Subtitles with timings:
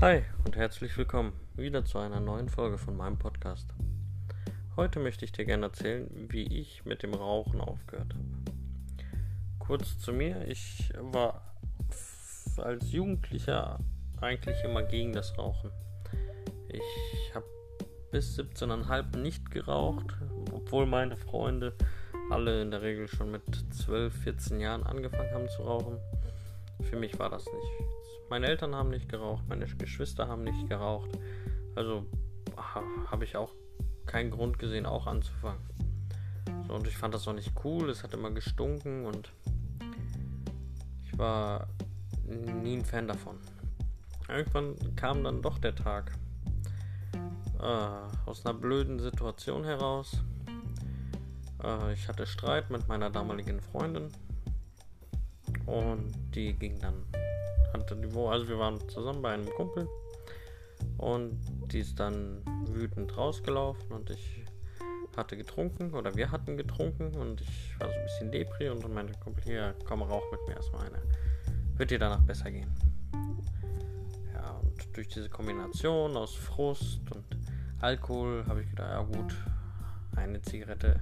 [0.00, 3.72] Hi und herzlich willkommen wieder zu einer neuen Folge von meinem Podcast.
[4.74, 8.26] Heute möchte ich dir gerne erzählen, wie ich mit dem Rauchen aufgehört habe.
[9.60, 11.54] Kurz zu mir, ich war
[12.58, 13.78] als Jugendlicher
[14.20, 15.70] eigentlich immer gegen das Rauchen.
[16.68, 17.46] Ich habe
[18.10, 20.16] bis 17,5 nicht geraucht,
[20.52, 21.72] obwohl meine Freunde
[22.30, 25.98] alle in der Regel schon mit 12, 14 Jahren angefangen haben zu rauchen.
[26.82, 28.03] Für mich war das nicht.
[28.30, 31.10] Meine Eltern haben nicht geraucht, meine Geschwister haben nicht geraucht.
[31.74, 32.06] Also
[32.56, 33.52] habe ich auch
[34.06, 35.60] keinen Grund gesehen, auch anzufangen.
[36.66, 39.32] So, und ich fand das auch nicht cool, es hat immer gestunken und
[41.04, 41.68] ich war
[42.26, 43.38] nie ein Fan davon.
[44.28, 46.12] Irgendwann kam dann doch der Tag.
[47.60, 50.22] Äh, aus einer blöden Situation heraus.
[51.62, 54.08] Äh, ich hatte Streit mit meiner damaligen Freundin.
[55.66, 57.04] Und die ging dann.
[57.74, 59.88] Hatte die, also wir waren zusammen bei einem Kumpel.
[60.96, 61.38] Und
[61.72, 64.44] die ist dann wütend rausgelaufen und ich
[65.16, 68.94] hatte getrunken oder wir hatten getrunken und ich war so ein bisschen depri und dann
[68.94, 71.00] meinte Kumpel hier, komm rauch mit mir erstmal eine.
[71.76, 72.70] Wird dir danach besser gehen.
[74.32, 77.24] Ja, und durch diese Kombination aus Frust und
[77.80, 79.34] Alkohol habe ich gedacht, ja gut,
[80.16, 81.00] eine Zigarette,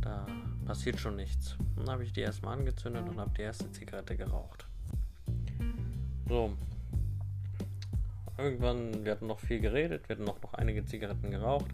[0.00, 0.26] da
[0.66, 1.56] passiert schon nichts.
[1.76, 4.66] Dann habe ich die erstmal angezündet und habe die erste Zigarette geraucht.
[6.28, 6.54] So.
[8.38, 11.70] Irgendwann, wir hatten noch viel geredet, wir hatten noch, noch einige Zigaretten geraucht.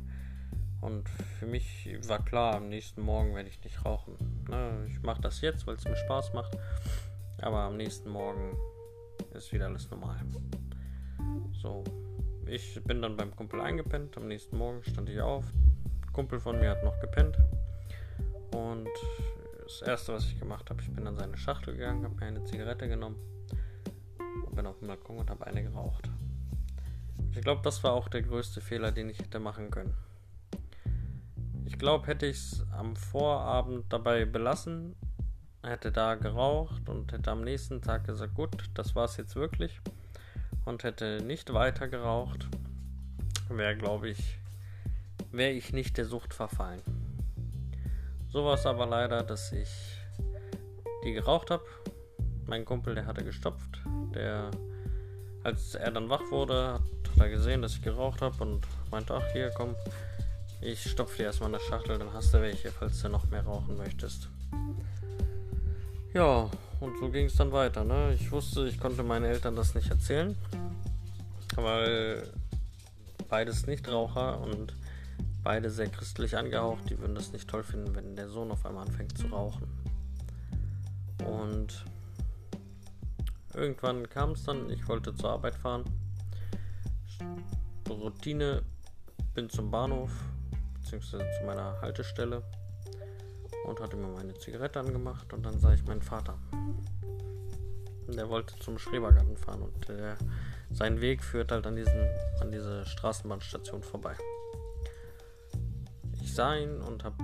[0.80, 4.14] Und für mich war klar, am nächsten Morgen werde ich nicht rauchen.
[4.48, 6.56] Ne, ich mache das jetzt, weil es mir Spaß macht.
[7.40, 8.56] Aber am nächsten Morgen
[9.34, 10.16] ist wieder alles normal.
[11.62, 11.84] So,
[12.46, 14.16] ich bin dann beim Kumpel eingepennt.
[14.16, 15.44] Am nächsten Morgen stand ich auf.
[16.12, 17.38] Kumpel von mir hat noch gepennt.
[18.54, 18.88] Und
[19.62, 22.44] das erste, was ich gemacht habe, ich bin an seine Schachtel gegangen, habe mir eine
[22.44, 23.16] Zigarette genommen
[24.54, 26.08] bin auf dem Balkon und habe eine geraucht.
[27.32, 29.94] Ich glaube, das war auch der größte Fehler, den ich hätte machen können.
[31.64, 34.96] Ich glaube, hätte ich es am Vorabend dabei belassen,
[35.62, 39.80] hätte da geraucht und hätte am nächsten Tag gesagt, gut, das war es jetzt wirklich
[40.64, 42.48] und hätte nicht weiter geraucht,
[43.48, 44.38] wäre, glaube ich,
[45.30, 46.82] wäre ich nicht der Sucht verfallen.
[48.28, 49.68] So war es aber leider, dass ich
[51.04, 51.64] die geraucht habe.
[52.46, 53.69] Mein Kumpel, der hatte gestopft.
[54.14, 54.50] Der,
[55.44, 59.24] als er dann wach wurde, hat er gesehen, dass ich geraucht habe und meinte, ach
[59.32, 59.74] hier, komm,
[60.60, 63.76] ich stopfe dir erstmal eine Schachtel, dann hast du welche, falls du noch mehr rauchen
[63.76, 64.28] möchtest.
[66.12, 67.84] Ja, und so ging es dann weiter.
[67.84, 68.14] Ne?
[68.14, 70.36] Ich wusste, ich konnte meinen Eltern das nicht erzählen,
[71.54, 72.28] weil
[73.28, 74.74] beides Nichtraucher und
[75.42, 76.90] beide sehr christlich angehaucht.
[76.90, 79.68] Die würden das nicht toll finden, wenn der Sohn auf einmal anfängt zu rauchen.
[81.24, 81.84] Und
[83.54, 85.84] irgendwann kam es dann, ich wollte zur Arbeit fahren.
[87.88, 88.62] Routine,
[89.34, 90.10] bin zum Bahnhof,
[90.74, 92.42] beziehungsweise zu meiner Haltestelle
[93.66, 96.38] und hatte mir meine Zigarette angemacht und dann sah ich meinen Vater.
[98.08, 100.16] Der wollte zum Schrebergarten fahren und der,
[100.70, 102.08] sein Weg führt halt an, diesen,
[102.40, 104.16] an diese Straßenbahnstation vorbei.
[106.22, 107.16] Ich sah ihn und habe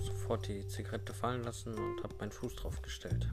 [0.00, 3.28] sofort die Zigarette fallen lassen und habe meinen Fuß drauf gestellt.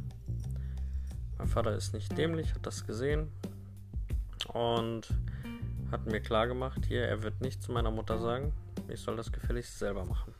[1.41, 3.31] Mein Vater ist nicht dämlich, hat das gesehen
[4.53, 5.07] und
[5.91, 8.53] hat mir klar gemacht, hier, er wird nicht zu meiner Mutter sagen,
[8.90, 10.35] ich soll das gefälligst selber machen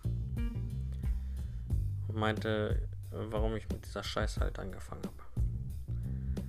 [2.08, 6.44] und meinte, warum ich mit dieser Scheiße halt angefangen habe.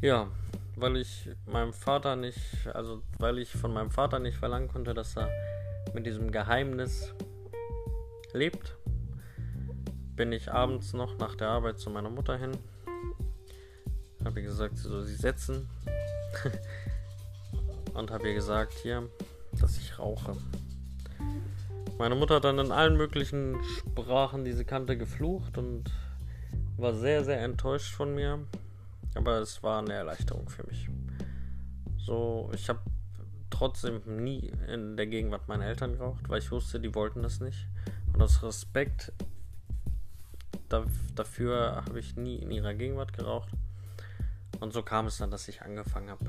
[0.00, 0.28] Ja,
[0.76, 5.14] weil ich meinem Vater nicht, also weil ich von meinem Vater nicht verlangen konnte, dass
[5.14, 5.28] er
[5.92, 7.12] mit diesem Geheimnis
[8.32, 8.78] lebt,
[10.16, 12.52] bin ich abends noch nach der Arbeit zu meiner Mutter hin.
[14.24, 15.68] Habe ihr gesagt, sie soll sie setzen.
[17.94, 19.08] und habe ihr gesagt, hier,
[19.60, 20.36] dass ich rauche.
[21.98, 25.90] Meine Mutter hat dann in allen möglichen Sprachen diese Kante geflucht und
[26.76, 28.40] war sehr, sehr enttäuscht von mir.
[29.14, 30.88] Aber es war eine Erleichterung für mich.
[31.98, 32.80] So, ich habe
[33.50, 37.68] trotzdem nie in der Gegenwart meiner Eltern geraucht, weil ich wusste, die wollten das nicht.
[38.12, 39.12] Und aus Respekt
[41.14, 43.50] dafür habe ich nie in ihrer Gegenwart geraucht.
[44.64, 46.24] Und so kam es dann, dass ich angefangen habe.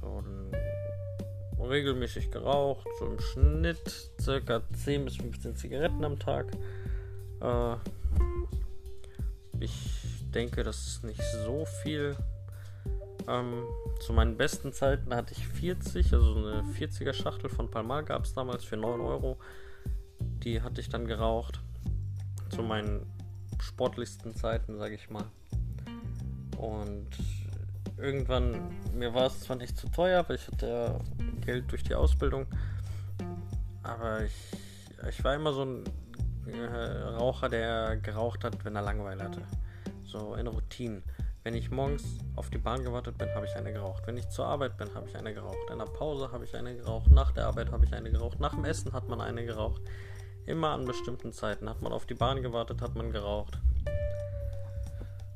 [0.00, 0.20] So,
[1.62, 6.48] regelmäßig geraucht, so im Schnitt circa 10 bis 15 Zigaretten am Tag.
[7.40, 7.76] Äh,
[9.60, 9.72] ich
[10.34, 12.16] denke, das ist nicht so viel.
[13.28, 13.62] Ähm,
[14.00, 18.34] zu meinen besten Zeiten hatte ich 40, also eine 40er Schachtel von Palmal gab es
[18.34, 19.38] damals für 9 Euro.
[20.18, 21.60] Die hatte ich dann geraucht.
[22.48, 23.06] Zu meinen
[23.60, 25.26] sportlichsten Zeiten, sage ich mal.
[26.60, 27.08] Und
[27.96, 30.98] irgendwann, mir war es zwar nicht zu teuer, weil ich hatte ja
[31.40, 32.46] Geld durch die Ausbildung,
[33.82, 34.34] aber ich,
[35.08, 35.84] ich war immer so ein
[36.46, 36.66] äh,
[37.16, 39.40] Raucher, der geraucht hat, wenn er Langeweile hatte.
[40.04, 41.02] So in Routinen.
[41.44, 42.04] Wenn ich morgens
[42.36, 44.06] auf die Bahn gewartet bin, habe ich eine geraucht.
[44.06, 45.70] Wenn ich zur Arbeit bin, habe ich eine geraucht.
[45.72, 47.10] In der Pause habe ich eine geraucht.
[47.10, 48.38] Nach der Arbeit habe ich eine geraucht.
[48.38, 49.80] Nach dem Essen hat man eine geraucht.
[50.44, 53.58] Immer an bestimmten Zeiten hat man auf die Bahn gewartet, hat man geraucht.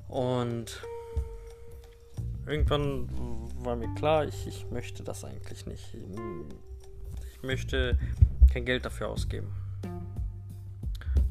[0.09, 0.83] Und
[2.47, 3.09] irgendwann
[3.65, 5.97] war mir klar, ich, ich möchte das eigentlich nicht.
[7.33, 7.99] Ich möchte
[8.53, 9.53] kein Geld dafür ausgeben.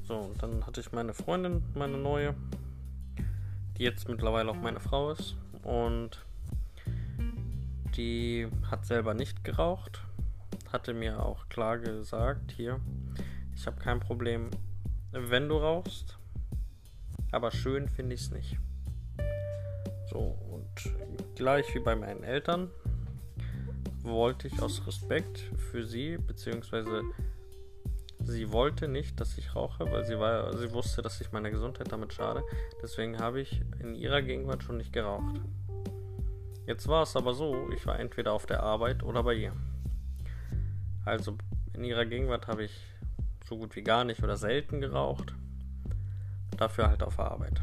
[0.04, 2.36] So, und dann hatte ich meine Freundin, meine neue,
[3.78, 5.36] die jetzt mittlerweile auch meine Frau ist.
[5.64, 6.26] Und
[7.96, 10.04] die hat selber nicht geraucht.
[10.72, 12.80] Hatte mir auch klar gesagt, hier,
[13.56, 14.50] ich habe kein Problem,
[15.12, 16.18] wenn du rauchst.
[17.32, 18.58] Aber schön finde ich es nicht.
[20.10, 20.38] So,
[21.36, 22.70] gleich wie bei meinen Eltern
[24.02, 25.40] wollte ich aus Respekt
[25.72, 27.04] für sie, beziehungsweise
[28.20, 31.92] sie wollte nicht, dass ich rauche, weil sie, war, sie wusste, dass ich meiner Gesundheit
[31.92, 32.44] damit schade.
[32.82, 35.40] Deswegen habe ich in ihrer Gegenwart schon nicht geraucht.
[36.66, 39.54] Jetzt war es aber so, ich war entweder auf der Arbeit oder bei ihr.
[41.06, 41.38] Also
[41.74, 42.72] in ihrer Gegenwart habe ich
[43.48, 45.34] so gut wie gar nicht oder selten geraucht.
[46.58, 47.62] Dafür halt auf der Arbeit.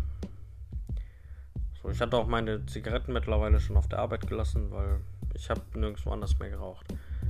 [1.83, 5.01] So, ich hatte auch meine Zigaretten mittlerweile schon auf der Arbeit gelassen, weil
[5.35, 6.87] ich habe nirgendwo anders mehr geraucht.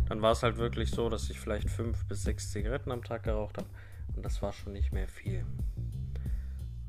[0.08, 3.23] Dann war es halt wirklich so, dass ich vielleicht fünf bis sechs Zigaretten am Tag
[3.23, 3.69] geraucht habe
[4.17, 5.47] und das war schon nicht mehr viel.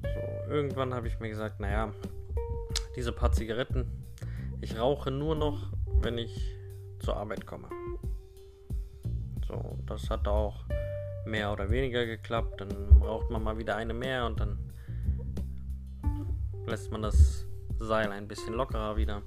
[0.01, 1.93] So, irgendwann habe ich mir gesagt, naja,
[2.95, 3.85] diese paar Zigaretten,
[4.61, 5.71] ich rauche nur noch,
[6.01, 6.55] wenn ich
[6.99, 7.69] zur Arbeit komme.
[9.47, 10.65] So, das hat auch
[11.25, 12.61] mehr oder weniger geklappt.
[12.61, 14.57] Dann braucht man mal wieder eine mehr und dann
[16.65, 17.45] lässt man das
[17.81, 19.24] Seil ein bisschen lockerer wieder.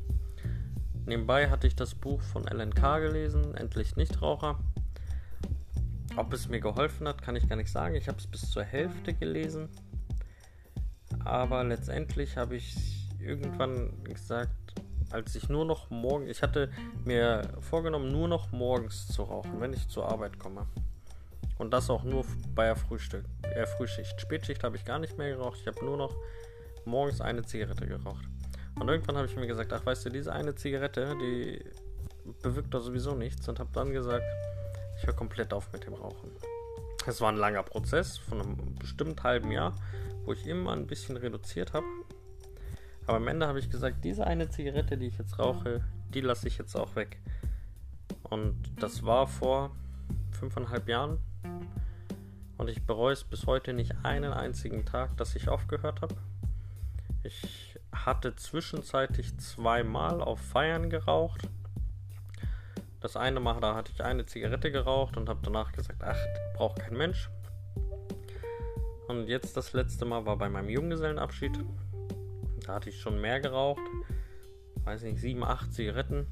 [1.06, 4.60] Nebenbei hatte ich das Buch von LNK gelesen, Endlich Nichtraucher.
[6.16, 7.96] Ob es mir geholfen hat, kann ich gar nicht sagen.
[7.96, 9.68] Ich habe es bis zur Hälfte gelesen.
[11.24, 12.76] Aber letztendlich habe ich
[13.18, 14.54] irgendwann gesagt,
[15.10, 16.70] als ich nur noch morgen, ich hatte
[17.04, 20.66] mir vorgenommen, nur noch morgens zu rauchen, wenn ich zur Arbeit komme.
[21.58, 22.24] Und das auch nur
[22.54, 24.20] bei der Frühstück, äh, Frühschicht.
[24.20, 25.58] Spätschicht habe ich gar nicht mehr geraucht.
[25.60, 26.14] Ich habe nur noch
[26.84, 28.28] morgens eine Zigarette geraucht.
[28.78, 31.64] Und irgendwann habe ich mir gesagt, ach weißt du, diese eine Zigarette, die
[32.42, 33.48] bewirkt da sowieso nichts.
[33.48, 34.24] Und habe dann gesagt,
[34.98, 36.30] ich höre komplett auf mit dem Rauchen.
[37.06, 39.74] Es war ein langer Prozess von einem bestimmt halben Jahr,
[40.24, 41.86] wo ich immer ein bisschen reduziert habe.
[43.06, 46.48] Aber am Ende habe ich gesagt, diese eine Zigarette, die ich jetzt rauche, die lasse
[46.48, 47.20] ich jetzt auch weg.
[48.22, 49.76] Und das war vor
[50.32, 51.18] fünfeinhalb Jahren.
[52.56, 56.14] Und ich bereue es bis heute nicht einen einzigen Tag, dass ich aufgehört habe.
[57.22, 61.48] Ich hatte zwischenzeitlich zweimal auf Feiern geraucht.
[63.00, 66.18] Das eine Mal, da hatte ich eine Zigarette geraucht und habe danach gesagt, ach,
[66.54, 67.28] braucht kein Mensch.
[69.08, 71.52] Und jetzt das letzte Mal war bei meinem Junggesellenabschied.
[72.66, 73.82] Da hatte ich schon mehr geraucht.
[74.84, 76.26] Weiß nicht, sieben, acht Zigaretten.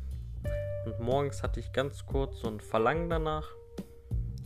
[0.87, 3.49] Und morgens hatte ich ganz kurz so ein Verlangen danach.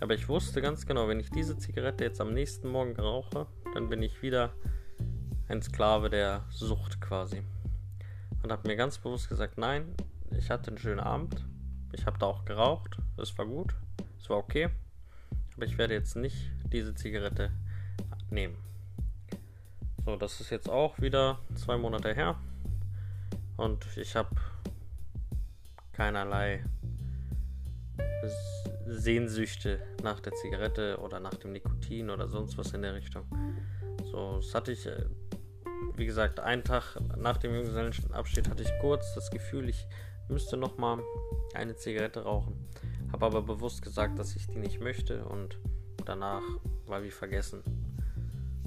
[0.01, 3.89] Aber ich wusste ganz genau, wenn ich diese Zigarette jetzt am nächsten Morgen rauche, dann
[3.89, 4.53] bin ich wieder
[5.49, 7.43] ein Sklave der Sucht quasi.
[8.43, 9.95] Und habe mir ganz bewusst gesagt, nein,
[10.37, 11.45] ich hatte einen schönen Abend.
[11.93, 12.99] Ich habe da auch geraucht.
[13.17, 13.75] Es war gut.
[14.21, 14.69] Es war okay.
[15.57, 17.51] Aber ich werde jetzt nicht diese Zigarette
[18.31, 18.57] nehmen.
[20.05, 22.37] So, das ist jetzt auch wieder zwei Monate her.
[23.57, 24.31] Und ich habe
[25.93, 26.63] keinerlei
[28.87, 33.25] Sehnsüchte nach der Zigarette oder nach dem Nikotin oder sonst was in der Richtung.
[34.05, 35.07] So, das hatte ich, äh,
[35.97, 39.87] wie gesagt, einen Tag nach dem Junggesellenabschied hatte ich kurz das Gefühl, ich
[40.29, 41.03] müsste noch mal
[41.55, 42.55] eine Zigarette rauchen.
[43.13, 45.59] Habe aber bewusst gesagt, dass ich die nicht möchte und
[46.05, 46.43] danach
[46.87, 47.63] war wie vergessen,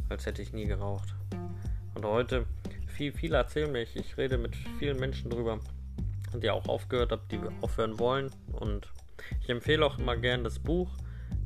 [0.09, 1.13] als hätte ich nie geraucht.
[1.93, 2.45] Und heute,
[2.87, 5.59] viel, viele erzählen mir, ich rede mit vielen Menschen drüber,
[6.33, 8.87] die auch aufgehört haben, die aufhören wollen und
[9.41, 10.89] ich empfehle auch immer gern das Buch,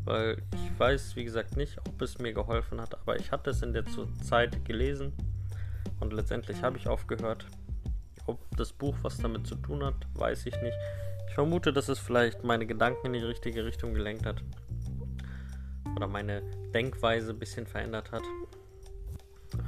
[0.05, 3.61] weil ich weiß, wie gesagt, nicht, ob es mir geholfen hat, aber ich hatte es
[3.61, 3.85] in der
[4.21, 5.13] Zeit gelesen
[6.03, 7.48] und letztendlich habe ich aufgehört.
[8.25, 10.77] Ob das Buch was damit zu tun hat, weiß ich nicht.
[11.27, 14.43] Ich vermute, dass es vielleicht meine Gedanken in die richtige Richtung gelenkt hat.
[15.95, 16.41] Oder meine
[16.74, 18.24] Denkweise ein bisschen verändert hat.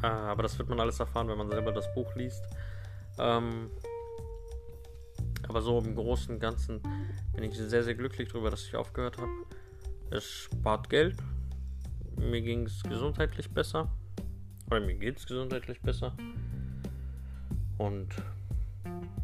[0.02, 2.44] Ah, aber das wird man alles erfahren, wenn man selber das Buch liest.
[3.18, 3.70] Ähm,
[5.48, 6.82] aber so im Großen und Ganzen
[7.34, 9.32] bin ich sehr, sehr glücklich darüber, dass ich aufgehört habe.
[10.12, 11.18] Es spart Geld.
[12.18, 13.92] Mir ging es gesundheitlich besser.
[14.70, 16.14] Oder mir geht es gesundheitlich besser.
[17.78, 18.10] Und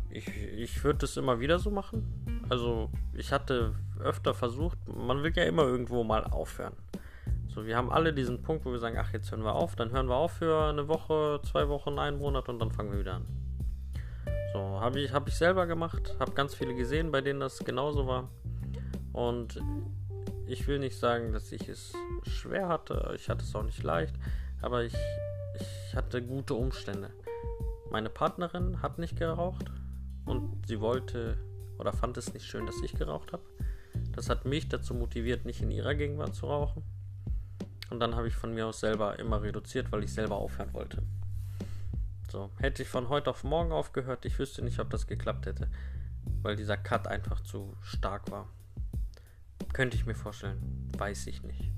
[0.09, 2.43] ich, ich würde es immer wieder so machen.
[2.49, 6.73] Also ich hatte öfter versucht, man will ja immer irgendwo mal aufhören.
[7.47, 9.91] So, wir haben alle diesen Punkt, wo wir sagen, ach, jetzt hören wir auf, dann
[9.91, 13.15] hören wir auf für eine Woche, zwei Wochen, einen Monat und dann fangen wir wieder
[13.15, 13.25] an.
[14.53, 18.07] So, habe ich, hab ich selber gemacht, habe ganz viele gesehen, bei denen das genauso
[18.07, 18.29] war.
[19.11, 19.61] Und
[20.45, 21.93] ich will nicht sagen, dass ich es
[22.23, 24.15] schwer hatte, ich hatte es auch nicht leicht,
[24.61, 24.95] aber ich,
[25.59, 27.09] ich hatte gute Umstände.
[27.89, 29.71] Meine Partnerin hat nicht geraucht
[30.25, 31.37] und sie wollte
[31.77, 33.43] oder fand es nicht schön, dass ich geraucht habe.
[34.13, 36.83] Das hat mich dazu motiviert, nicht in ihrer Gegenwart zu rauchen.
[37.89, 41.03] Und dann habe ich von mir aus selber immer reduziert, weil ich selber aufhören wollte.
[42.31, 45.67] So, hätte ich von heute auf morgen aufgehört, ich wüsste nicht, ob das geklappt hätte,
[46.41, 48.47] weil dieser Cut einfach zu stark war.
[49.73, 51.73] Könnte ich mir vorstellen, weiß ich nicht.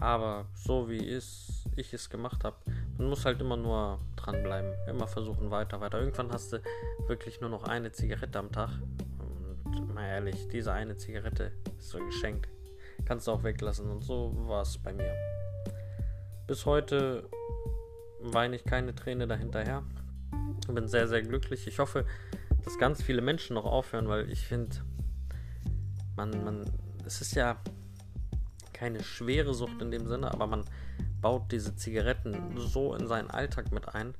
[0.00, 2.56] Aber so wie es, ich es gemacht habe,
[2.96, 6.00] man muss halt immer nur dranbleiben, immer versuchen weiter, weiter.
[6.00, 6.62] Irgendwann hast du
[7.06, 8.70] wirklich nur noch eine Zigarette am Tag.
[9.18, 12.48] Und mal ehrlich, diese eine Zigarette ist so ein Geschenk.
[13.04, 13.90] Kannst du auch weglassen.
[13.90, 15.12] Und so war es bei mir.
[16.46, 17.28] Bis heute
[18.22, 19.82] weine ich keine Träne dahinterher.
[20.66, 21.66] Bin sehr, sehr glücklich.
[21.66, 22.06] Ich hoffe,
[22.64, 24.76] dass ganz viele Menschen noch aufhören, weil ich finde,
[26.16, 26.70] man, man,
[27.04, 27.58] es ist ja
[28.80, 30.64] keine schwere Sucht in dem Sinne, aber man
[31.20, 34.14] baut diese Zigaretten so in seinen Alltag mit ein,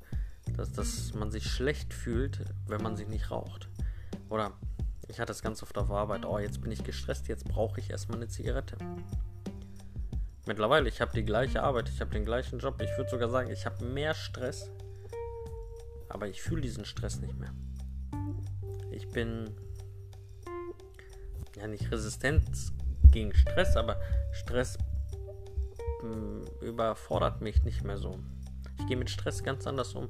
[0.54, 3.70] dass, dass man sich schlecht fühlt, wenn man sie nicht raucht.
[4.28, 4.52] Oder
[5.08, 7.88] ich hatte es ganz oft auf Arbeit, oh, jetzt bin ich gestresst, jetzt brauche ich
[7.88, 8.76] erstmal eine Zigarette.
[10.44, 12.82] Mittlerweile, ich habe die gleiche Arbeit, ich habe den gleichen Job.
[12.82, 14.68] Ich würde sogar sagen, ich habe mehr Stress,
[16.10, 17.54] aber ich fühle diesen Stress nicht mehr.
[18.90, 19.54] Ich bin
[21.56, 22.46] ja nicht resistent
[23.10, 24.00] gegen Stress, aber
[24.32, 24.78] Stress
[26.02, 28.18] mh, hm, überfordert mich nicht mehr so.
[28.78, 30.08] Ich gehe mit Stress ganz anders um.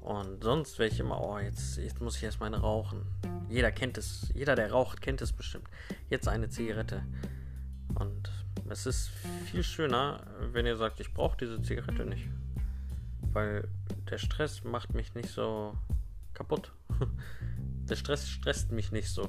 [0.00, 3.06] Und sonst wäre ich immer, oh, jetzt, jetzt muss ich erstmal eine rauchen.
[3.48, 5.66] Jeder kennt es, jeder, der raucht, kennt es bestimmt.
[6.10, 7.02] Jetzt eine Zigarette.
[7.94, 8.30] Und
[8.68, 9.08] es ist
[9.50, 10.20] viel schöner,
[10.52, 12.28] wenn ihr sagt, ich brauche diese Zigarette nicht.
[13.32, 13.66] Weil
[14.10, 15.74] der Stress macht mich nicht so
[16.34, 16.72] kaputt.
[17.88, 19.28] Der Stress stresst mich nicht so.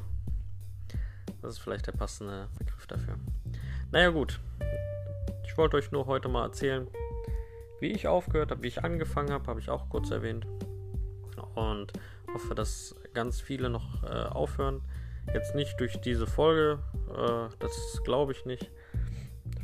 [1.46, 3.20] Das ist vielleicht der passende Begriff dafür.
[3.92, 4.40] Naja gut.
[5.46, 6.88] Ich wollte euch nur heute mal erzählen,
[7.80, 10.48] wie ich aufgehört habe, wie ich angefangen habe, habe ich auch kurz erwähnt.
[11.54, 11.94] Und
[12.34, 14.82] hoffe, dass ganz viele noch äh, aufhören.
[15.36, 16.80] Jetzt nicht durch diese Folge,
[17.12, 18.72] äh, das glaube ich nicht.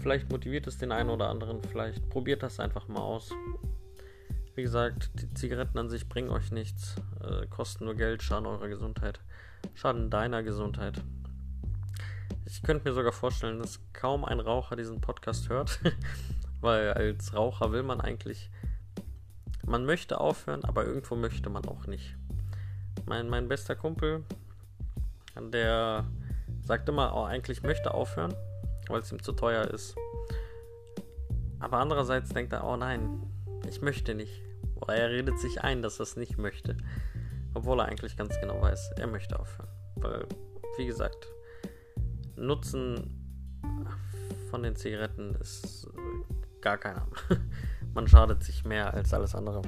[0.01, 3.31] Vielleicht motiviert es den einen oder anderen, vielleicht probiert das einfach mal aus.
[4.53, 8.67] Wie gesagt, die Zigaretten an sich bringen euch nichts, äh, kosten nur Geld, schaden eurer
[8.67, 9.19] Gesundheit,
[9.73, 11.01] schaden deiner Gesundheit.
[12.45, 15.79] Ich könnte mir sogar vorstellen, dass kaum ein Raucher diesen Podcast hört,
[16.61, 18.49] weil als Raucher will man eigentlich,
[19.65, 22.15] man möchte aufhören, aber irgendwo möchte man auch nicht.
[23.05, 24.23] Mein, mein bester Kumpel,
[25.39, 26.05] der
[26.63, 28.33] sagt immer, oh, eigentlich möchte aufhören,
[28.87, 29.95] weil es ihm zu teuer ist.
[31.59, 33.21] Aber andererseits denkt er, oh nein,
[33.67, 34.41] ich möchte nicht.
[34.75, 36.75] Oder er redet sich ein, dass er es nicht möchte.
[37.53, 39.69] Obwohl er eigentlich ganz genau weiß, er möchte aufhören.
[39.95, 40.25] Weil,
[40.77, 41.27] wie gesagt,
[42.35, 43.59] Nutzen
[44.49, 45.87] von den Zigaretten ist
[46.61, 47.07] gar keiner.
[47.93, 49.61] Man schadet sich mehr als alles andere.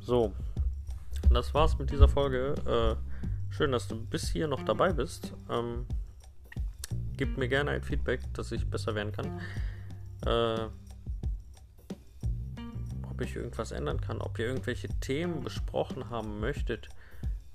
[0.00, 0.32] So,
[1.30, 2.54] das war's mit dieser Folge.
[2.66, 5.32] Äh, schön, dass du bis hier noch dabei bist.
[5.48, 5.86] Ähm,
[7.16, 9.40] Gebt mir gerne ein Feedback, dass ich besser werden kann.
[10.26, 10.68] Äh,
[13.08, 16.88] ob ich irgendwas ändern kann, ob ihr irgendwelche Themen besprochen haben möchtet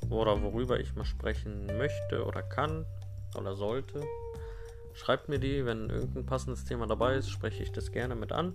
[0.10, 2.86] oder worüber ich mal sprechen möchte oder kann
[3.36, 4.02] oder sollte.
[4.94, 8.54] Schreibt mir die, wenn irgendein passendes Thema dabei ist, spreche ich das gerne mit an.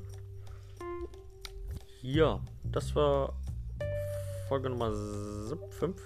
[2.02, 3.34] Ja, das war
[4.48, 4.92] Folge Nummer
[5.70, 5.96] 5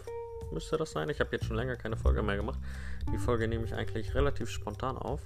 [0.53, 1.09] müsste das sein.
[1.09, 2.59] Ich habe jetzt schon länger keine Folge mehr gemacht.
[3.13, 5.21] Die Folge nehme ich eigentlich relativ spontan auf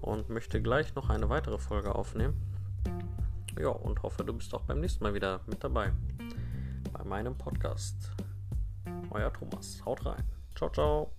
[0.00, 2.40] und möchte gleich noch eine weitere Folge aufnehmen.
[3.58, 5.92] Ja, und hoffe, du bist auch beim nächsten Mal wieder mit dabei
[6.92, 8.12] bei meinem Podcast.
[9.10, 9.84] Euer Thomas.
[9.84, 10.22] Haut rein.
[10.54, 11.12] Ciao, ciao.